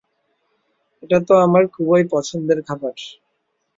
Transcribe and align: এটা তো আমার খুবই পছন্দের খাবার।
এটা 1.03 1.17
তো 1.27 1.33
আমার 1.37 1.63
খুবই 1.67 2.03
পছন্দের 2.11 2.59
খাবার। 2.67 2.95